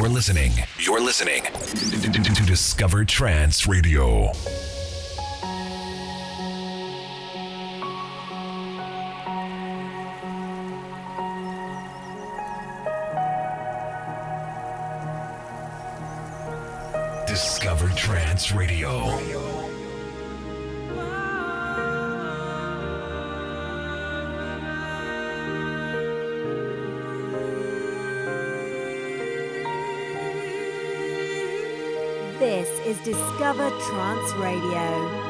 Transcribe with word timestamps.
You're 0.00 0.08
listening. 0.08 0.52
You're 0.78 1.02
listening 1.02 1.42
to 1.42 2.46
Discover 2.46 3.04
Trance 3.04 3.66
Radio. 3.66 4.32
Discover 17.26 17.88
Trance 17.90 18.52
Radio. 18.52 19.49
Discover 33.02 33.70
Trance 33.80 34.34
Radio. 34.34 35.29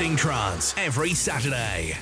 Uplifting 0.00 0.16
trance 0.16 0.74
every 0.78 1.12
Saturday. 1.12 1.94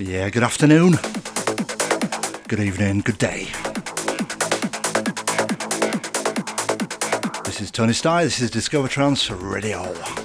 Yeah, 0.00 0.30
good 0.30 0.42
afternoon, 0.42 0.92
good 2.48 2.60
evening, 2.60 3.00
good 3.00 3.18
day. 3.18 3.48
This 7.44 7.60
is 7.60 7.70
Tony 7.70 7.92
Stye, 7.92 8.24
this 8.24 8.40
is 8.40 8.50
Discover 8.50 8.88
Trance 8.88 9.30
Radio. 9.30 10.23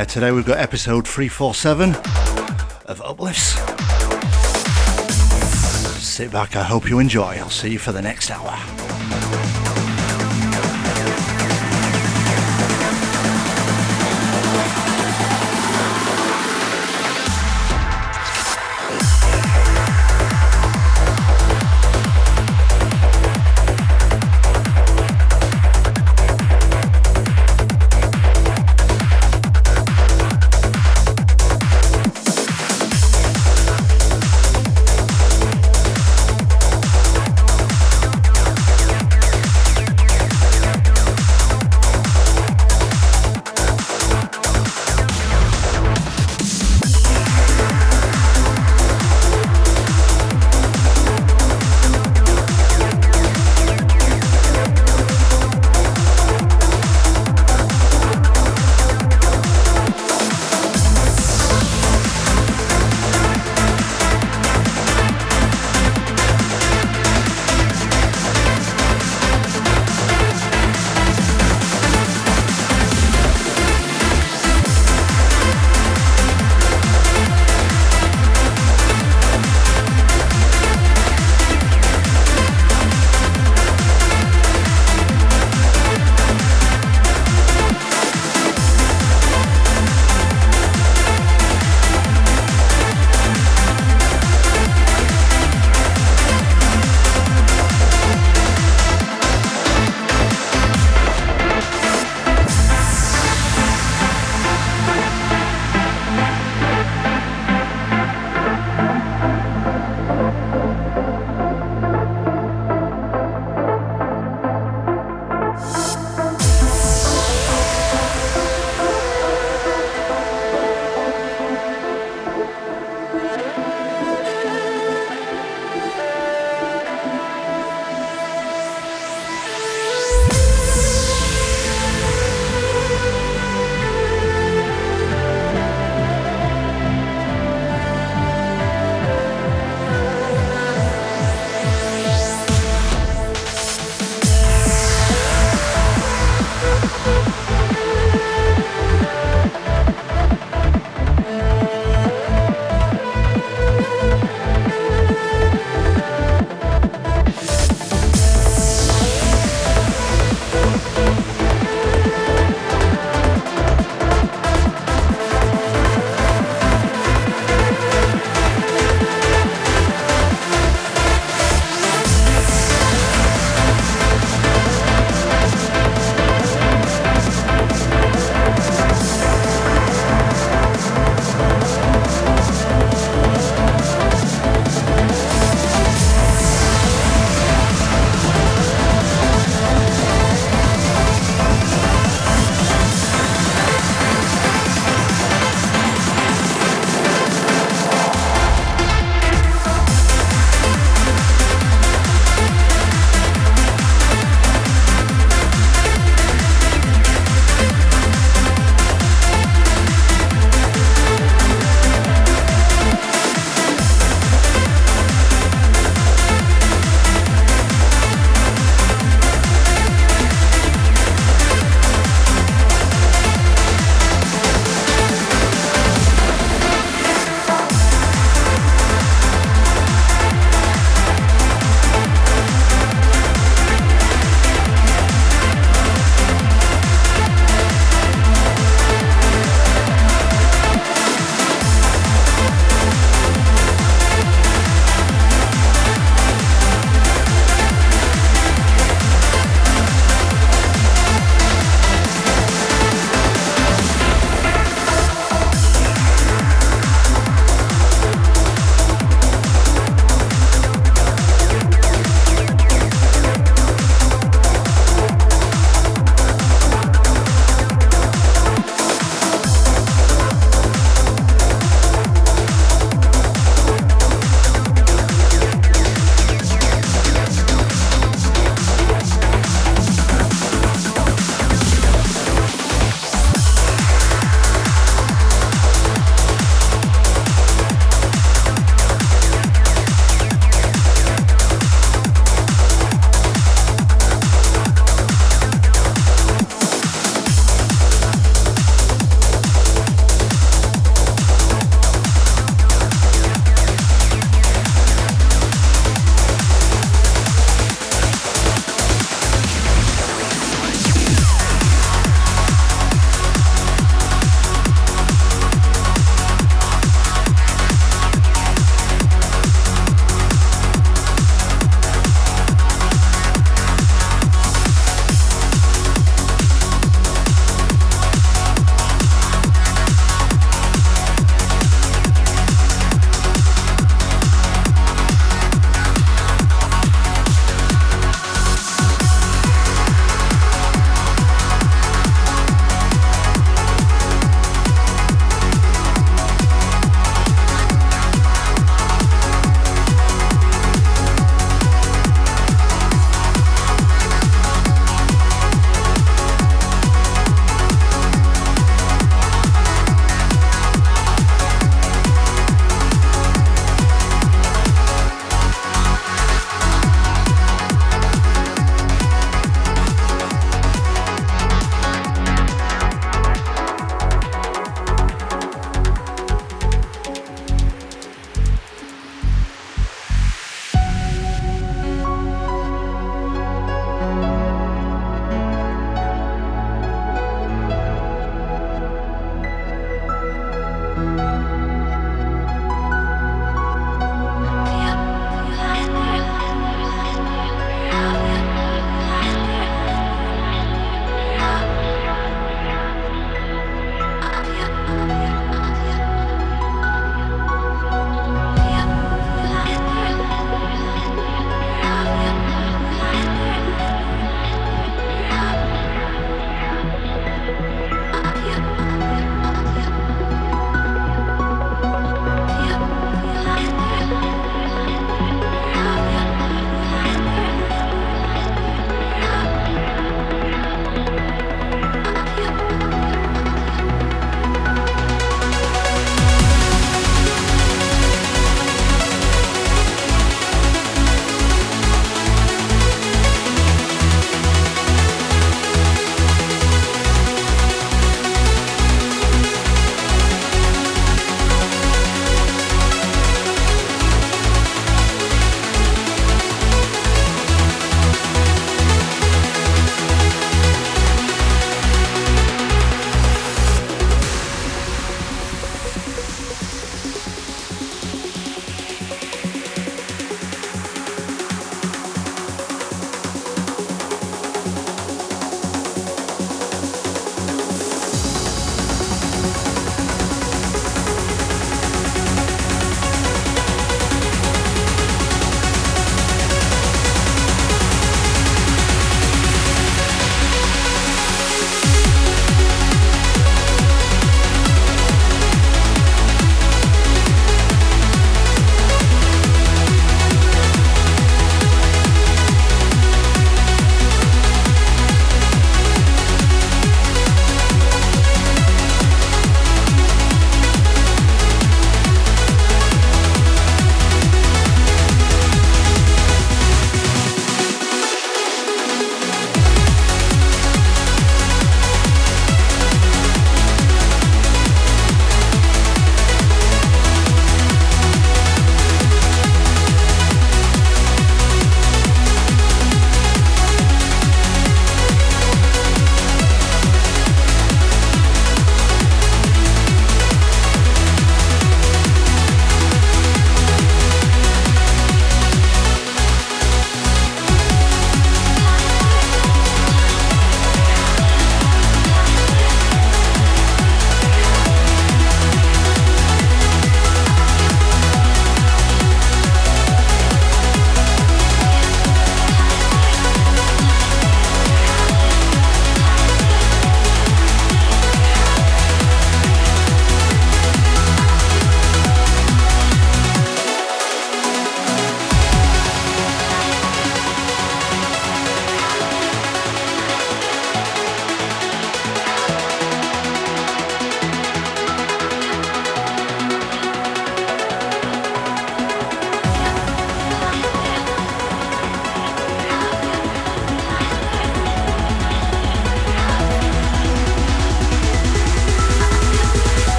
Yeah, 0.00 0.06
today 0.06 0.32
we've 0.32 0.46
got 0.46 0.56
episode 0.56 1.06
347 1.06 1.90
of 2.86 3.02
Uplifts. 3.02 3.50
Sit 6.02 6.32
back, 6.32 6.56
I 6.56 6.62
hope 6.62 6.88
you 6.88 7.00
enjoy. 7.00 7.36
I'll 7.36 7.50
see 7.50 7.72
you 7.72 7.78
for 7.78 7.92
the 7.92 8.00
next 8.00 8.30
hour. 8.30 8.56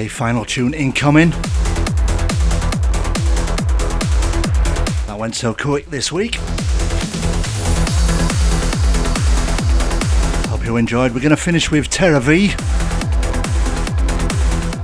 Okay, 0.00 0.08
final 0.08 0.46
tune 0.46 0.72
incoming. 0.72 1.28
That 5.06 5.16
went 5.18 5.34
so 5.34 5.52
quick 5.52 5.90
this 5.90 6.10
week. 6.10 6.36
Hope 10.46 10.64
you 10.64 10.78
enjoyed. 10.78 11.12
We're 11.12 11.20
going 11.20 11.28
to 11.32 11.36
finish 11.36 11.70
with 11.70 11.90
Terra 11.90 12.18
V. 12.18 12.46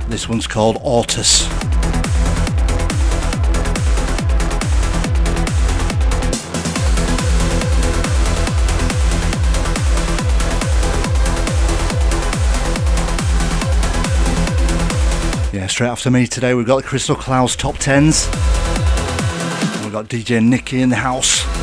This 0.07 0.29
one's 0.29 0.45
called 0.45 0.75
Ortus. 0.83 1.47
Straight 15.77 15.89
after 15.89 16.09
me 16.09 16.25
today, 16.25 16.55
we've 16.55 16.65
got 16.65 16.77
the 16.77 16.81
Crystal 16.81 17.15
Clouds 17.15 17.55
top 17.55 17.77
tens. 17.77 18.25
We've 19.83 19.91
got 19.91 20.07
DJ 20.07 20.43
Nicky 20.43 20.81
in 20.81 20.89
the 20.89 20.95
house. 20.95 21.56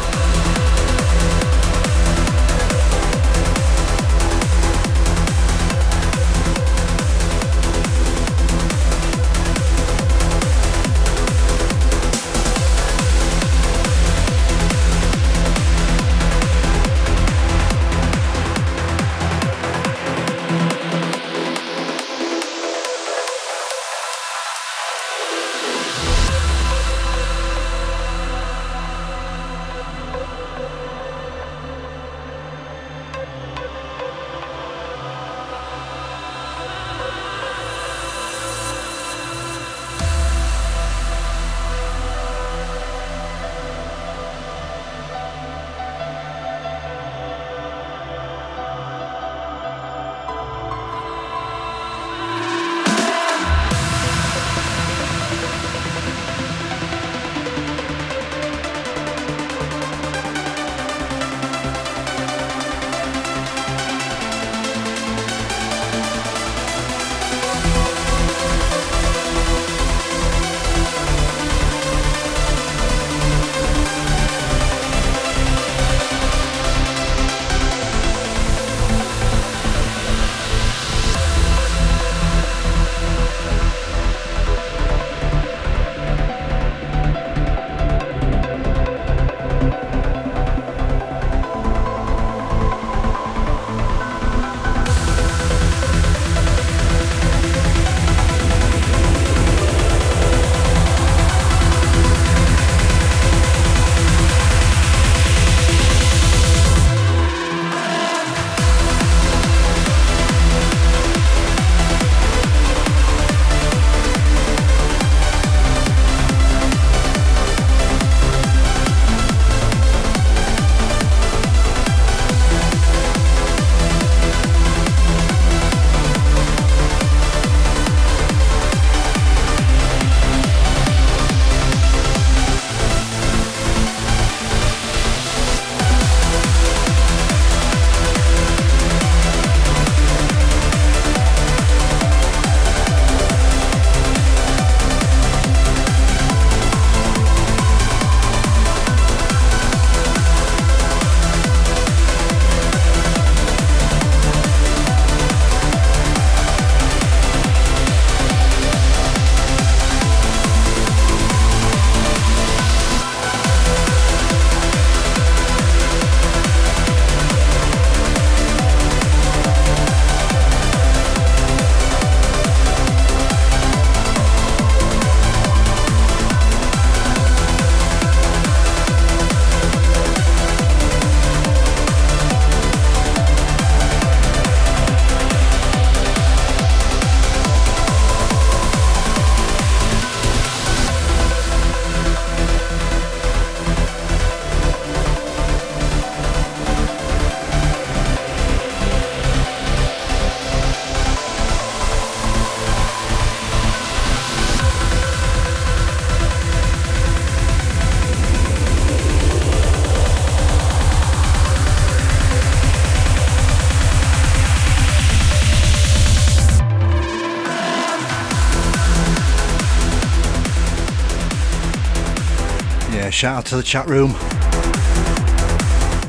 Shout 223.14 223.38
out 223.38 223.46
to 223.46 223.54
the 223.54 223.62
chat 223.62 223.86
room. 223.86 224.12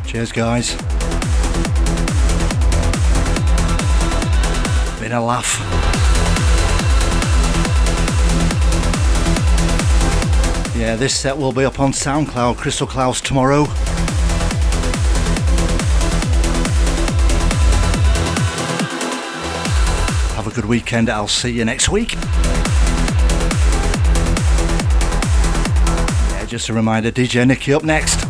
Cheers, 0.07 0.31
guys. 0.31 0.75
Been 4.99 5.11
a 5.11 5.23
laugh. 5.23 5.59
Yeah, 10.75 10.95
this 10.95 11.15
set 11.15 11.37
will 11.37 11.51
be 11.51 11.63
up 11.63 11.79
on 11.79 11.91
SoundCloud, 11.91 12.57
Crystal 12.57 12.87
Clouds 12.87 13.21
tomorrow. 13.21 13.65
Have 20.33 20.47
a 20.47 20.51
good 20.51 20.65
weekend. 20.65 21.11
I'll 21.11 21.27
see 21.27 21.51
you 21.51 21.65
next 21.65 21.87
week. 21.87 22.15
Just 26.55 26.69
a 26.69 26.73
reminder, 26.73 27.11
DJ 27.11 27.45
Nicky 27.45 27.73
up 27.73 27.83
next. 27.83 28.21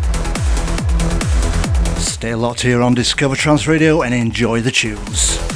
Stay 2.02 2.34
locked 2.34 2.62
here 2.62 2.82
on 2.82 2.96
Discover 2.96 3.36
Trance 3.36 3.68
Radio 3.68 4.02
and 4.02 4.16
enjoy 4.16 4.62
the 4.62 4.72
tunes. 4.72 5.55